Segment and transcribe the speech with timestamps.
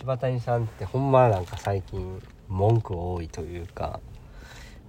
[0.00, 4.00] 柴谷さんってほんまなんか最近文句多いというか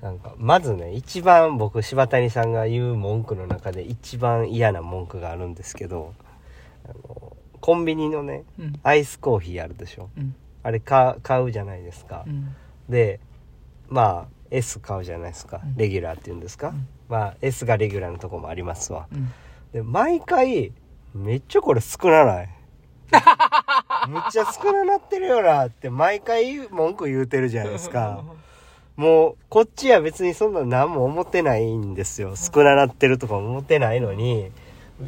[0.01, 6.13] なんかまずね一番僕柴谷さんが言う文句の中で一番嫌な文句があるんですけど
[6.85, 8.73] あのコンビニのねうん。
[8.84, 10.09] アイスコーヒーあるでしょ？
[10.18, 10.34] うん。
[10.63, 12.55] あれか買うじゃないですか、うん。
[12.89, 13.20] で
[13.89, 15.62] まあ S 買うじゃないですか。
[15.64, 15.75] うん。
[15.75, 16.88] レギュラーっていうんですか、うん。
[17.09, 19.07] まあ S がレギュラーのとこもありますわ。
[19.14, 19.32] うん。
[19.73, 20.71] で毎回
[21.14, 22.50] めっちゃこれ少なない？
[24.07, 28.24] めっちゃ少ななってるよなって毎回文句言うてるじゃないですか。
[28.96, 32.36] もうこっちは別にそんな何も思ってないんですよ。
[32.36, 34.52] 少ななってるとか思ってないのに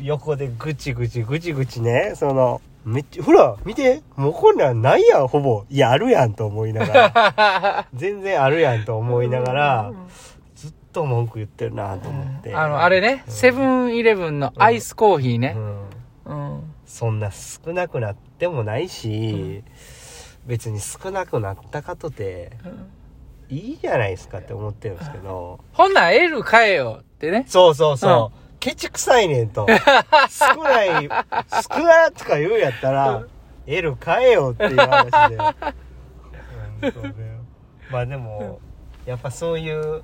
[0.02, 5.66] 横でぐちぐちぐちぐちねそのめっちゃほら見てもうこんなんないやんほぼ。
[5.70, 7.88] いやあるやんと思いながら。
[7.94, 9.92] 全然あるやんと思いながら
[10.56, 12.56] ずっと文句言ってるなと思って。
[12.56, 15.54] あのあれねセブンイレブンのアイスコーヒーね。
[15.56, 15.93] うんうん
[16.86, 19.64] そんな少なくなってもないし、
[20.46, 22.52] 別に少なくなったかとて
[23.50, 25.60] いいじゃないですかって思ってるんですけど。
[25.74, 27.46] ほんなら L 買えよってね。
[27.48, 29.66] そうそうそう、ケチくさいねんと。
[30.30, 31.10] 少ない少
[31.84, 33.24] なとか言うんやったら
[33.66, 35.38] L 買えよっていう話で。
[37.90, 38.60] まあでも
[39.06, 40.04] やっぱそういう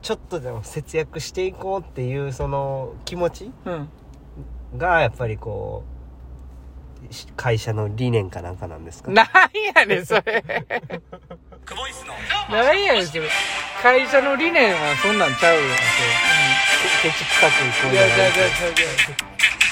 [0.00, 3.88] ちょっとでも節約していこうっていうその気持ちうん。
[4.76, 5.93] がやっぱりこうし
[7.36, 9.10] 会社の理念かなんかなんですか？
[9.10, 9.26] なん
[9.76, 10.42] やねんそれ。
[11.64, 12.14] クボイスの。
[12.54, 13.28] なんやねんそれ
[13.82, 15.60] 会社の理念はそんなんちゃうよ。
[17.02, 18.94] ケチくさくいこういやいやいやいじゃないやいや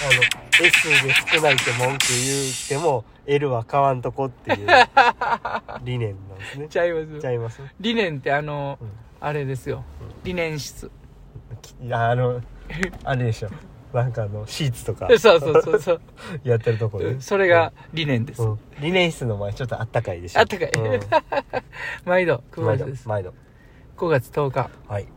[0.03, 4.67] あの S で少ないって文句言うても L は買わんとこっていう
[5.85, 6.69] 理念なんですね。
[6.69, 7.21] ちゃいます？
[7.21, 7.61] ちゃいます？
[7.81, 8.89] 理念ってあの、うん。
[9.21, 9.85] あれですよ。
[10.25, 10.91] 理念室。
[11.61, 12.41] きいやあの
[13.05, 13.51] あれでしょ
[13.93, 15.07] なんかあのシーツとか。
[15.19, 16.01] そうそうそうそう。
[16.45, 17.17] やってるとこね。
[17.21, 18.59] それが理念です、うん。
[18.81, 20.71] 理念室の前ちょっとあったかいでしょあったかい。
[20.71, 21.01] うん。
[22.05, 23.05] 毎度久保毎田です。
[23.05, 23.35] 度毎度。
[23.97, 24.71] 5月10日。
[24.89, 25.03] はい。
[25.03, 25.13] 今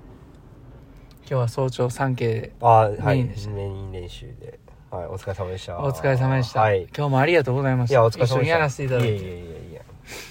[1.27, 3.23] 日は早朝 3K であはい。
[3.23, 4.59] メイ練習で。
[4.91, 5.05] はい。
[5.07, 5.79] お疲れ様でした。
[5.79, 6.83] お疲れ様でした、はい。
[6.95, 7.93] 今日もありがとうございました。
[7.93, 8.35] いやお疲れ様でした。
[8.35, 9.13] 一緒にやらせていただいて。
[9.13, 9.81] いやいやいやいや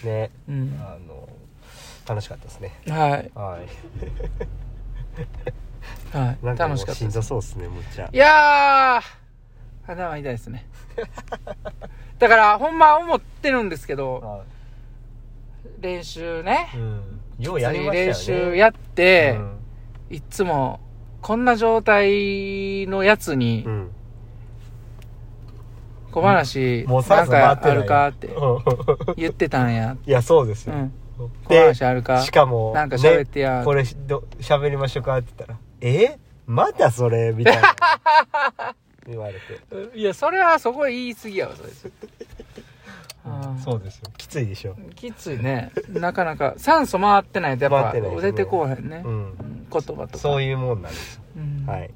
[0.05, 0.31] ね。
[0.49, 0.81] うん。
[0.81, 1.29] あの
[2.07, 2.75] 楽しかったですね。
[2.89, 3.31] はい。
[3.35, 3.67] はい
[6.15, 6.39] はい。
[6.45, 8.09] なんかもう楽しかったしんどそうですねむっちゃ。
[8.13, 10.67] いやー頭痛いですね。
[12.19, 14.45] だからほんま思ってるんですけどは
[15.81, 16.71] 練習ね。
[16.75, 16.79] い。
[16.79, 17.21] うん。
[17.41, 18.07] ようやりましたよね。
[18.07, 19.59] 練習やって、うん。
[20.11, 20.81] いっつも
[21.21, 23.91] こんな状態のやつにうん。
[26.13, 28.59] 小話もうさなんかあるかってうん。
[29.17, 29.97] 言ってたんや。
[30.07, 30.75] いやそうですよ。
[30.75, 30.93] うん。
[31.45, 35.59] 小で話あるかしかもなんか喋ってやねこれど喋りましょうかって言ったら
[35.89, 36.19] 「え？
[36.47, 37.75] またそれ?」みたいな。
[39.07, 39.99] 言われて。
[39.99, 41.71] いやそれはそこ言い過ぎやわそれ
[43.63, 44.11] そうですよ。
[44.17, 44.77] きついでしょ。
[44.95, 45.73] きついね。
[45.89, 46.55] なかなか。
[46.57, 49.13] 酸素回ってないとやっぱ出てこうへんね、うん。
[49.13, 50.19] うん言葉とか。
[50.19, 51.23] そういうもんなんですよ。
[51.37, 51.67] うん。
[51.67, 51.91] はい。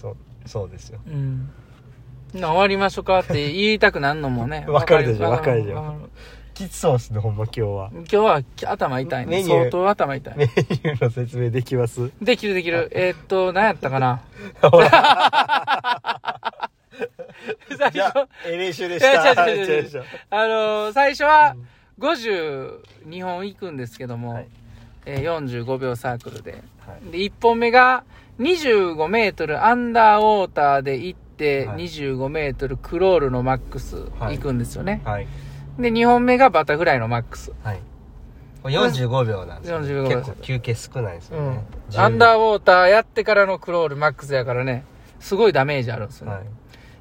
[0.00, 0.16] そう
[0.46, 1.00] そうですよ。
[1.06, 1.50] うん。
[2.34, 4.64] な終わりましょうかって言いたくなるのもね。
[4.68, 5.76] わかるでしょわわかるでしょ。
[5.76, 5.94] わ
[6.58, 7.90] きつそうですねほんま今日は。
[7.92, 9.30] 今日は頭痛いね。
[9.30, 9.58] メニュー。
[9.58, 10.34] 相当頭痛い。
[10.36, 12.10] メニューの説明できます？
[12.20, 12.88] できるできる。
[12.92, 14.20] えーっと何やったかな？
[14.62, 14.88] ほ ら
[17.78, 19.12] 最じゃあ初ええ練習でいした。
[19.42, 19.88] や違う違う違う違う。
[19.88, 21.54] 違うあのー最初は
[22.00, 24.46] 52本行くんですけども、はい。
[25.06, 25.22] えー
[25.64, 26.52] 45秒サークルで。
[26.52, 26.58] は
[27.08, 27.10] い。
[27.12, 28.04] で1本目が
[28.40, 31.84] 25メートルアンダーウォーターで行って、はい。
[31.84, 35.26] 25メートルクロールのマックス行くんですよね、はい
[35.78, 37.52] で2本目がバタフライのマックス。
[37.62, 37.80] はい。
[38.62, 40.16] これ45秒なんですよ45秒。
[40.18, 44.84] 結構休憩少ないですよね、10アンダーウォーターやってからのクロールマックスやからね。
[45.20, 46.44] すごいダメージあるんですよね、はい。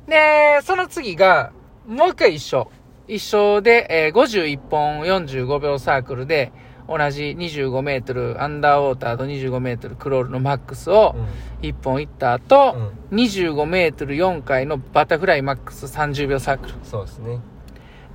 [0.08, 1.52] でその次が
[1.88, 2.72] もう一回一緒。
[3.08, 6.52] 一緒で、えー51本45秒サークルで
[6.88, 11.16] 同じ25メートルアンダーウォーターと25メートルクロールのマックスを
[11.62, 12.76] 1本行った後、
[13.12, 16.76] 25メートル4回のバタフライマックス30秒サークル。
[16.84, 17.40] そうですね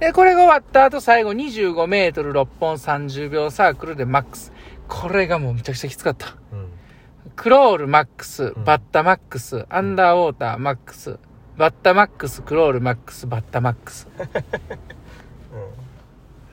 [0.03, 4.53] で、これが終わった後最後25メートル6本30秒サークルでマックス。
[4.89, 6.35] これがもうめちゃくちゃきつかった。
[6.53, 6.67] うん。
[7.37, 8.65] クロールマックス、ん。
[8.65, 11.21] バッタマックス、アンダーウォーターマックス、
[11.57, 14.09] バッタマックス、クロールマックス、バッタマックス。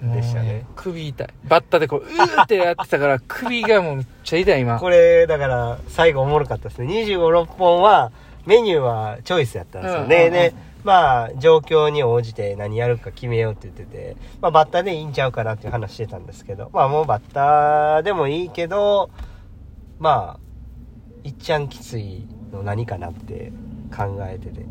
[0.02, 0.14] うん。
[0.14, 0.68] でしたね。
[0.76, 1.28] 首痛い。
[1.46, 4.78] バッタでこう、うーってやってたから、 首がもうめっちゃ痛い今。
[4.78, 6.94] これだから最後おもろかったですね。
[7.04, 8.12] 256本は
[8.46, 10.04] メニューはチョイスやったんですよ。
[10.04, 10.22] ね、うん。
[10.22, 10.34] うんうん。
[10.34, 19.12] でまあ状況に応じて何やるか決めようって言ってて、まあ、バッタでいいんちゃうかなっていう話してたんですけどまあもうバッタでもいいけど
[20.00, 20.40] まあ
[21.24, 23.52] いっちゃんきついの何かなって
[23.96, 24.66] 考えてて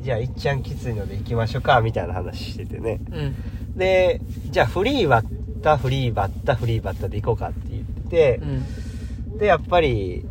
[0.00, 3.76] じゃあいっちゃんきついので行きましょうかみたいな話しててねうん。
[3.76, 4.20] で、
[4.50, 5.26] じゃあフリーバッ
[5.62, 9.38] タ、フリーバッタ、フリーバッタで行こうかって言ってう、ん。
[9.38, 10.24] で、やっぱり、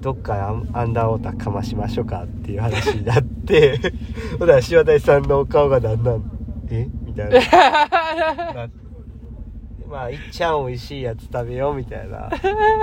[0.00, 3.78] どっかアンアンダーウォーターかましましょうかっていう話になって、
[4.38, 6.22] ほら塩谷さんのお顔がだんだん、
[6.70, 6.88] え？
[7.02, 7.40] みたいな。
[8.66, 8.70] な
[9.88, 12.30] まあ、いっちゃん美味しいやつ食べようみたいな。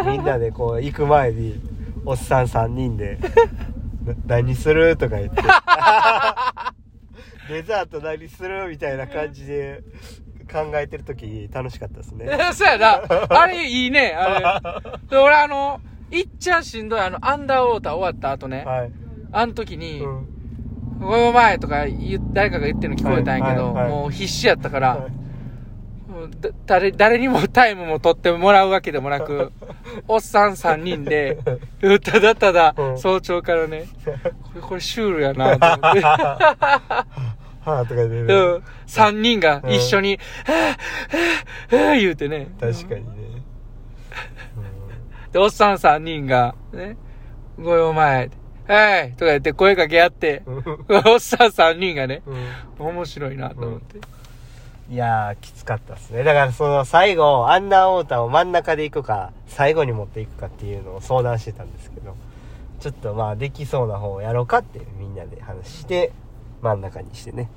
[0.05, 1.61] みんなでこう、行く前に、
[2.05, 3.17] おっさん3人で、
[4.27, 4.97] な何する？
[4.97, 5.41] とか言って。
[7.47, 8.67] デザート何する？
[8.67, 9.83] みたいな感じで
[10.51, 12.27] 考えてる時楽しかったですね。
[12.51, 13.01] そうやな。
[13.29, 14.99] あれいいね、あれ。
[15.09, 15.79] で俺あの、
[16.11, 18.91] いっちゃんしんどいあの、アンダーウォーター終わった後ね、はい。
[19.31, 20.33] あの時に、うん
[20.99, 21.85] ごめん前とか
[22.33, 25.11] 誰かが言ってるの聞こえたんやけど、はいはいはいもう必死やったから、はい
[26.65, 29.51] 誰、誰にもタイムも取ってもらうわけでもなく、
[30.07, 31.37] おっさん3人で、
[32.03, 36.01] ただただうん早朝からね、これ、これシュールやな と思って。
[36.01, 38.33] はぁとか言ってうね。
[38.33, 38.63] ん。
[38.87, 42.47] 3人が一緒に、はぁ、はぁ、はぁ、言うてね。
[42.59, 43.41] 確かにね。
[45.31, 46.97] で、おっさん3人が、ね、
[47.59, 48.29] ご用前、
[48.67, 50.63] はいとか言って声かけ合って、うん
[51.13, 52.21] おっさん3人がね、
[52.79, 53.99] うん面白いなと思って。
[54.89, 56.23] いやー、きつかったですね。
[56.23, 62.15] だからその最後、アンダーウォーターを真ん中で行くか、最後に持っていくかっていうのを相談してたんですけど、
[62.79, 66.13] ちょっとまあできそうな方をやろうかってみんなで話して、
[66.61, 67.49] 真ん中にしてね。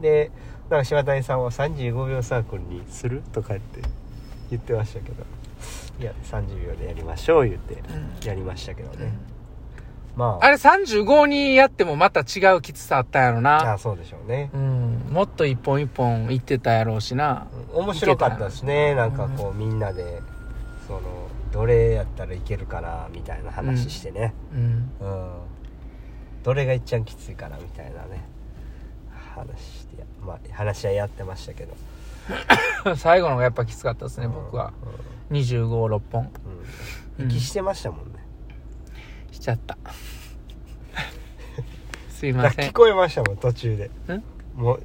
[0.00, 0.32] で、
[0.70, 3.80] なんか柴谷さんは35秒サークルにするとか言って
[4.50, 5.24] 言ってましたけど、
[6.00, 7.80] いや、30秒でやりましょう言って
[8.26, 9.12] やりましたけどね。
[10.16, 13.74] まあ、あれ35にやってもまた違うきつさあったんやろな。
[13.74, 14.50] あそうでしょうね。
[14.52, 15.06] うん。
[15.10, 17.46] もっと一本一本いってたやろうしな。
[17.72, 20.20] 面白かったですねなんかこうみんなで
[20.86, 21.00] その
[21.52, 24.90] どれやったらいけるかなみたいな話してねうん。
[25.00, 25.30] うん、
[26.42, 28.28] どれが一番きついかなみたいなね
[29.34, 31.74] 話してまあ話し合いやってましたけど
[32.96, 34.72] 最後のがやっぱきつかったですね、僕は。
[35.30, 36.30] 25、6本。
[37.18, 38.19] うん、うん、息してましたもんね、
[39.40, 39.76] しちゃった。
[42.10, 42.68] すいません。
[42.68, 43.90] 聞こえましたもん途中で。
[44.14, 44.22] ん？
[44.54, 44.82] もう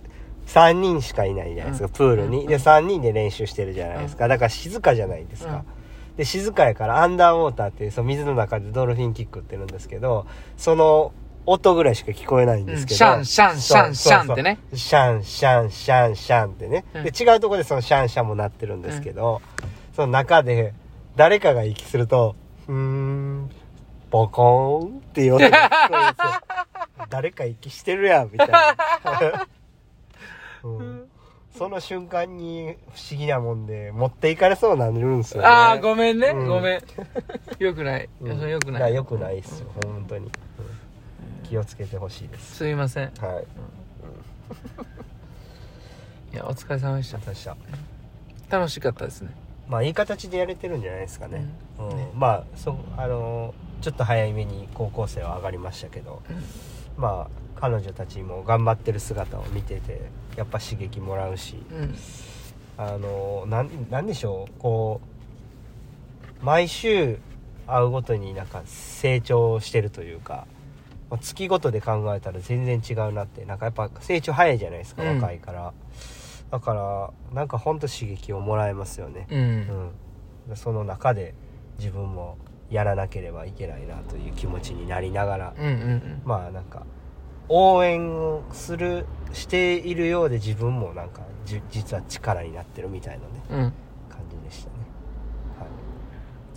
[0.48, 1.92] 3人しかいないじゃないですか、うん。
[1.92, 2.48] プールに。
[2.48, 4.28] で3人で練習してるじゃないですか。
[4.28, 5.66] だから静かじゃないですか、
[6.18, 10.26] で静かやからアンダーウォーターっていうその水の中でドルフィンキックってるんですけど
[10.56, 11.12] その
[11.46, 13.26] 音ぐらいしか聞こえないんですけど、うん。
[13.26, 17.04] シャンシャンシャンシャンってねシャンシャンシャンシャンってね、うん。
[17.04, 19.42] で違うところでそのシャンシャンも鳴ってるんですけど、
[19.96, 20.74] その中で
[21.16, 22.36] 誰かが息すると
[22.68, 23.50] うーん
[24.16, 26.32] ボコーンっていう音が聞こえるんですよ
[27.10, 28.78] 誰か息してるやんみたいな、
[30.64, 31.10] うん
[31.58, 35.48] その瞬間に不思議なもんで持っていかれそうになるんですよね。
[35.48, 36.48] ああ、ごめんね、うん。
[36.50, 36.82] ごめん。
[37.60, 38.10] よくない。
[38.20, 38.38] うん。
[38.38, 38.82] それよくない。
[38.82, 39.62] やよくないっす。
[39.62, 40.32] よ本当に、うん
[41.48, 42.58] 気をつけてほしいです。
[42.58, 43.12] すいません。
[43.22, 43.46] はい。
[46.34, 47.20] いや、お疲れ様でした。
[47.20, 47.56] 私した。
[48.50, 49.30] 楽しかったですね。
[49.70, 51.48] まあいい形でやれてるんじゃないですかね,、
[51.80, 51.90] うん。
[51.96, 52.10] ね。
[52.14, 56.24] まあそあのーちょっと早めに高校生は上がりましたけど、
[56.98, 61.96] まあ彼女たちも頑張ってる姿を見ててやっぱ刺激もらうしうん。
[62.80, 65.02] あのーなんなんでしょうこ
[66.42, 67.20] う毎週
[67.68, 70.48] 会うごとになんか成長してるというか
[71.12, 75.22] まあ月ごとで考えたら全然違うなってなんかやっぱ成長早いじゃないですか、うん。
[75.22, 75.74] 若いから。
[76.50, 79.28] だからなんかほんと刺激をもらえますよね。
[79.30, 79.92] うん。
[80.50, 81.36] うん、その中で
[81.78, 86.84] 自分もやらなければいけないなという気持ちになりながら、うんうんまあなんか
[87.48, 93.58] 応援をするしているようで自分もなんかじ実は力になってるみたいなねうん。
[93.58, 93.74] うん。
[94.10, 94.76] 感じでしたね
[95.60, 95.68] は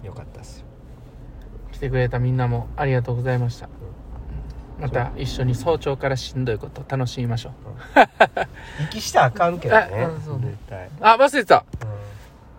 [0.02, 0.66] いよかったですよ
[1.72, 3.68] 来てくれたみんなもありがとうございました。
[4.80, 7.52] また一緒に早朝からしんどいこと楽しみましょう。
[8.84, 11.64] 息したらあかんけどねあうんそう絶対あ、忘れてた。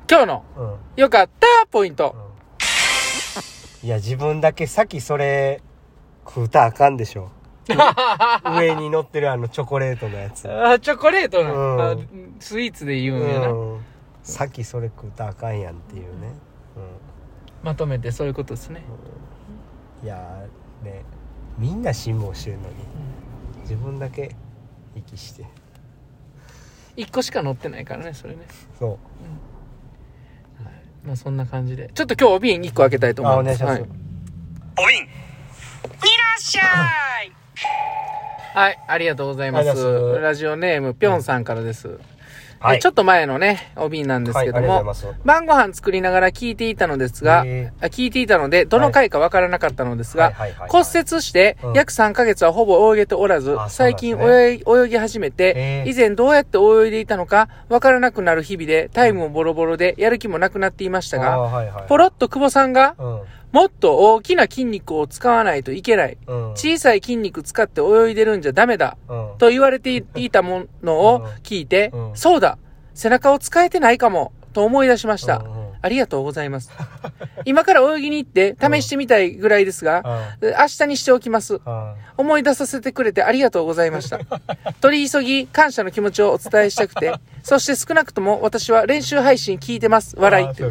[0.10, 2.29] 今日のうんうんよかったポイント。
[3.84, 5.62] いや自分だけ先それ
[6.26, 7.32] 食うたらあかんでしょ。
[8.58, 10.52] 上に乗ってるあのチョコレートのやつ。
[10.52, 12.02] あ、チョコレートな、うん。
[12.02, 12.06] あ
[12.40, 13.48] スイーツで言うんやな。
[13.48, 13.86] うん。
[14.24, 16.34] さっきそれ食うたらあかんやんっていうね、
[17.64, 18.84] まとめてそういうことですね。
[20.02, 21.04] うん、いやーね
[21.58, 22.76] みんな辛抱してるのに
[23.62, 24.36] 自分だけ
[24.96, 25.46] 息して。
[26.96, 28.46] 一個しか乗ってないからね、それね。
[28.78, 28.98] そう
[31.10, 31.90] まあそんな感じで。
[31.96, 33.64] ちょっと今日お瓶一個開けたいと思います。
[33.64, 33.82] あお願いします、
[36.62, 37.32] はい
[38.54, 40.22] はい、ありがとうございまありがとうございますす。
[40.22, 41.88] ラジオネーム、ぴょんさんからです。
[41.88, 41.98] はい
[42.74, 45.14] えちょっと前のね、お瓶なんですけども、ござい。
[45.24, 61.88] 晩ご飯作りながら聞いていたのですが、聞いていたので、どの回かわからなかったのですが、はいはいはいはい骨折してうん約3ヶ月はほぼ泳げておらず、う最近なんですね泳い泳ぎ始めて以前どうやって泳いでいたのかわからなくなる日々で、タイムもボロボロでやる気もなくなっていましたが、はいはい。
[61.88, 63.22] ポロッと久保さんが、うん。
[63.52, 66.18] もっと大きな筋肉を使わないといけない。
[66.28, 66.52] うん。
[66.52, 68.96] 小さい筋肉使って泳いでるんじゃダメだ。
[69.08, 69.38] うん。
[69.40, 72.58] と言われていたものを聞いて、うんそうだ
[72.94, 75.46] 背中を使えてないかもと思い出しました。
[75.82, 76.70] ありがとうございます。
[77.46, 81.56] 今から泳ぎに行って試してみたいぐらいですが、明日にしておきます。
[81.56, 81.94] うん。
[82.18, 84.20] 思い出させてくれてありがとうございました。
[84.82, 90.16] 取り急ぎ感謝の気持ちをお伝えしたくて、そして少なくとも私は練習配信聞いてます。
[90.20, 90.64] 笑いって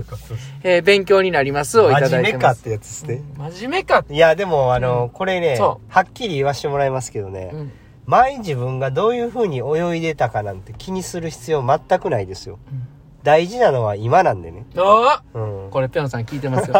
[0.64, 2.32] えー勉強になりますをいただ真いてます。
[2.32, 3.22] 面目かってやつですね。
[3.38, 4.04] 真面目か。
[4.10, 7.72] いや、でも、あの、これね、そはっきり言わしてもらいますけどね、うん。
[8.08, 12.58] 前自分がどういう風に泳いでたかなんて気にする必要全くないですよ。
[12.72, 12.88] うん
[13.24, 14.64] 大事なのは今なんでね。
[15.34, 15.70] うん。
[15.70, 16.76] これぴょんさん聞いてますよ。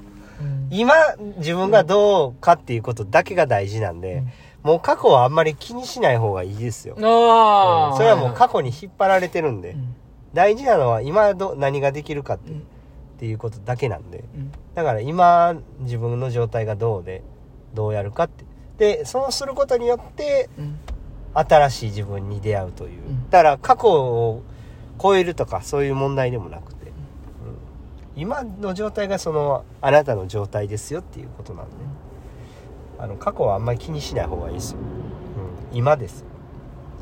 [0.70, 0.94] 今、
[1.36, 4.22] 自分がどうかっていうことだけが大事なんで、
[4.62, 6.96] もう過去はあんまり気にしない方がいいですよ。
[6.98, 7.96] ああ。
[7.96, 9.94] それはもう過去に引っ張られてるんで、うん
[10.32, 12.60] 大事なのは今ど何ができるかって,、うんっ
[13.18, 14.24] ていうことだけなんで。
[14.34, 17.22] うんだから今、自分の状態がどうで、
[17.74, 18.44] どうやるかって。
[18.78, 20.78] で、そうすることによって、うん
[21.36, 23.10] 新しい自分に出会うという。
[23.10, 24.42] んだから過去を
[25.02, 26.92] 超えるとかそういう問題でもなくて、うん
[28.14, 31.72] 今の状態がそのあなたの状態ですよっていうことなんで、
[33.00, 34.78] あの過去はあんまり気にしない方がいいですよ。
[35.72, 36.26] うん、今ですよ。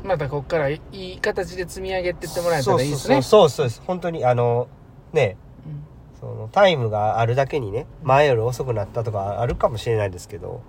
[0.03, 3.21] またこっからいい形で積み上げてってもらえたらいいですね。
[3.21, 3.81] そうそうそうそうです。
[3.85, 4.67] 本当にあの、
[5.11, 5.37] ね、
[5.67, 5.83] うん
[6.19, 10.61] そのタイムがあるだけにね、前より遅くなったとかあるかもしれないですけど、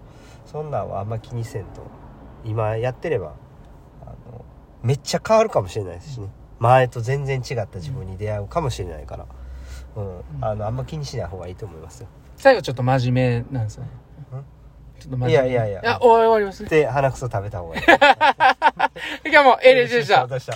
[0.46, 1.82] そんなんはあんま気にせんと、
[2.44, 3.34] 今やってれば、
[4.02, 4.44] あの、
[4.82, 6.28] めっちゃ変わるかもしれないですしね。
[6.58, 9.26] 前と全然違った自分に出会うかもしれないから、
[9.96, 12.08] うん、あの、あんま気にしない方がいいと思いますよ。
[12.36, 13.90] 最後ちょっと真面目なんですよね。
[15.00, 15.30] ちょっと真面目。
[15.30, 16.68] いやいやいやあ、終わりますね。
[16.68, 17.82] で、鼻くそ食べた方がいい。
[19.30, 19.96] 今日も A 練習。
[19.96, 20.26] でした。